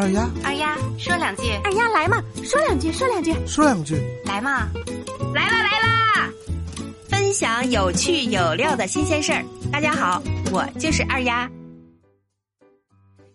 [0.00, 4.66] 二丫，二丫说两句，二丫来嘛，说两句，说两句，说两句，来嘛，
[5.34, 6.30] 来啦来啦！
[7.10, 9.44] 分享有趣有料的新鲜事儿。
[9.70, 11.46] 大家好，我就是二丫。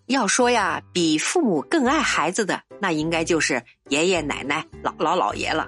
[0.08, 5.68] 要说呀，比父母更爱孩子的，那应该就是爷爷奶奶、姥姥姥爷了。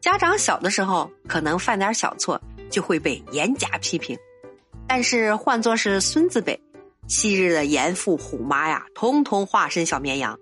[0.00, 2.40] 家长小的时候，可能犯点小错，
[2.70, 4.16] 就会被严加批评；
[4.86, 6.56] 但是换作是孙子辈，
[7.10, 10.38] 昔日的严父虎妈呀，通通化身小绵羊。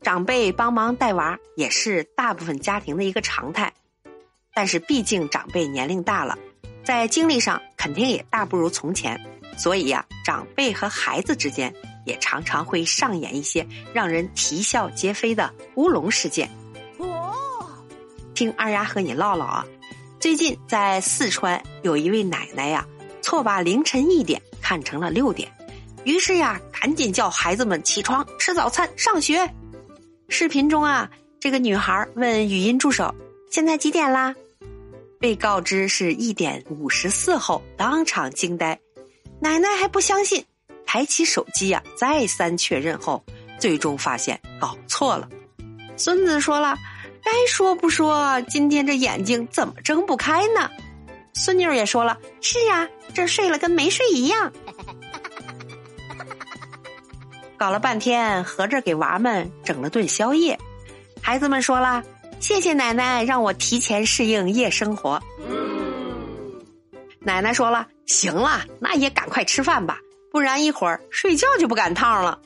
[0.00, 3.74] 长辈帮忙带娃，也是大部分家庭的一个常态。
[4.54, 6.38] 但是毕竟长辈年龄大了，
[6.84, 9.20] 在精力上肯定也大不如从前。
[9.56, 11.74] 所以呀，长辈和孩子之间
[12.06, 16.48] 也常常会上演一些让人啼笑皆非的乌龙事件。
[16.98, 17.34] 哦，
[18.34, 19.66] 听二丫和你唠唠啊，
[20.20, 22.86] 最近在四川有一位奶奶呀，
[23.20, 25.50] 错把凌晨一点看成了六点，
[26.04, 29.50] 于是呀，赶紧叫孩子们起床吃早餐上学。
[30.28, 31.10] 视频中啊，
[31.40, 33.14] 这个女孩问语音助手
[33.50, 34.34] ：“现在几点啦？”
[35.18, 38.78] 被告知是一点五十四后，当场惊呆。
[39.40, 40.44] 奶奶还不相信，
[40.84, 43.24] 抬起手机呀，再三确认后，
[43.58, 45.26] 最终发现搞错了。
[45.96, 46.76] 孙子说了
[47.24, 50.68] ：“该说不说，今天这眼睛怎么睁不开呢？”
[51.38, 54.52] 孙女也说了：“是呀，这睡了跟没睡一样。
[57.56, 60.58] ”搞了半天，合着给娃们整了顿宵夜。
[61.22, 62.02] 孩子们说了
[62.40, 65.22] ：“谢谢奶奶，让我提前适应夜生活。”
[67.20, 69.98] 奶奶说了：“行了，那也赶快吃饭吧，
[70.32, 72.38] 不然一会儿睡觉就不赶趟了。”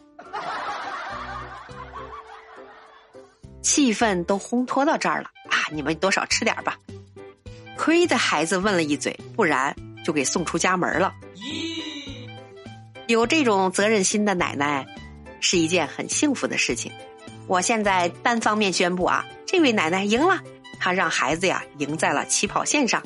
[3.63, 5.57] 气氛都烘托到这儿了啊！
[5.71, 6.77] 你们多少吃点吧。
[7.83, 11.13] 亏的孩子问了一嘴，不然就给送出家门了。
[11.35, 11.83] 咦
[13.09, 14.87] 有这种责任心的奶奶，
[15.41, 16.93] 是一件很幸福的事情。
[17.49, 20.39] 我现在单方面宣布啊，这位奶奶赢了，
[20.79, 23.03] 她让孩子呀赢在了起跑线上。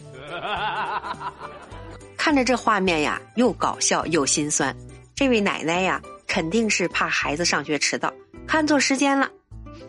[2.18, 4.76] 看着这画面呀，又搞笑又心酸。
[5.14, 8.12] 这位奶奶呀，肯定是怕孩子上学迟到，
[8.46, 9.30] 看错时间了。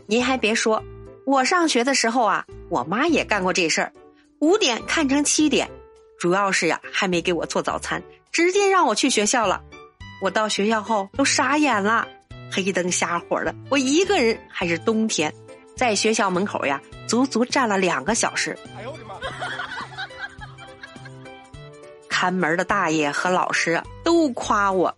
[0.06, 0.82] 您还别说，
[1.26, 3.92] 我上学的时候啊，我妈也干过这事儿，
[4.40, 5.68] 五点看成七点，
[6.20, 9.64] 主要是呀，还没给我做早餐，直接让我去学校了。
[10.22, 12.08] 我到学校后都傻眼了，
[12.52, 15.34] 黑灯瞎火的，我一个人，还是冬天，
[15.76, 18.56] 在学校门口呀，足足站了两个小时。
[18.78, 19.16] 哎呦我的妈！
[22.08, 24.96] 看门的大爷和老师都夸我。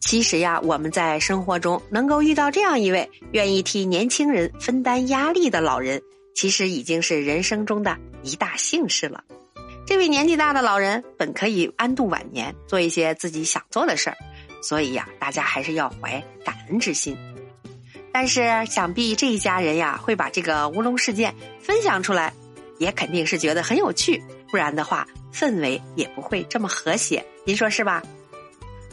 [0.00, 6.02] 其实呀，我们在生活中能够遇到这样一位愿意替年轻人分担压力的老人，
[6.34, 9.24] 其实已经是人生中的一大幸事了。
[9.86, 14.16] 这位年纪大的老人本可以安度晚年，做一些自己想做的事儿，
[14.62, 17.16] 所以呀，大家还是要怀感恩之心。
[18.12, 22.32] 但是，想必这一家人呀，会把这个乌龙事件分享出来，
[22.78, 24.22] 也肯定是觉得很有趣。
[24.50, 28.02] 不然的话，氛围也不会这么和谐，您说是吧？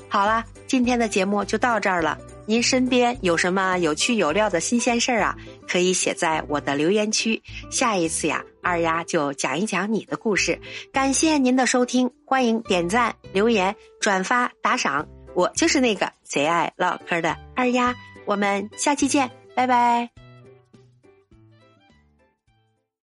[0.08, 2.18] 好了，今天的节目就到这儿了。
[2.50, 5.38] 您身边有什么有趣有料的新鲜事儿啊？
[5.68, 7.40] 可以写在我的留言区。
[7.70, 10.60] 下一次呀，二丫就讲一讲你的故事。
[10.92, 15.08] 感谢您的收听，欢迎点赞、留言、转发、打赏。
[15.36, 17.94] 我就是那个贼爱唠嗑的二丫，
[18.26, 20.10] 我们下期见，拜拜。